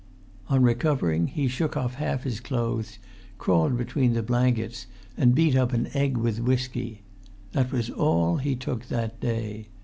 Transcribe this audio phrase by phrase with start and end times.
[0.49, 2.97] On recovering he shook off half his clothes,
[3.37, 7.03] crawled between the blankets, and beat up an egg with whisky.
[7.51, 9.67] This was all he took that day.